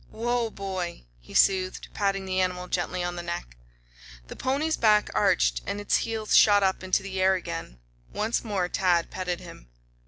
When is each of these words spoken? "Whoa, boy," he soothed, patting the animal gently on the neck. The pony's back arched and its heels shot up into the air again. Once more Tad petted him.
"Whoa, 0.09 0.49
boy," 0.49 1.03
he 1.19 1.35
soothed, 1.35 1.89
patting 1.93 2.25
the 2.25 2.39
animal 2.41 2.67
gently 2.67 3.03
on 3.03 3.15
the 3.17 3.21
neck. 3.21 3.55
The 4.29 4.35
pony's 4.35 4.75
back 4.75 5.11
arched 5.13 5.61
and 5.67 5.79
its 5.79 5.97
heels 5.97 6.35
shot 6.35 6.63
up 6.63 6.81
into 6.83 7.03
the 7.03 7.21
air 7.21 7.35
again. 7.35 7.77
Once 8.11 8.43
more 8.43 8.67
Tad 8.67 9.11
petted 9.11 9.41
him. 9.41 9.69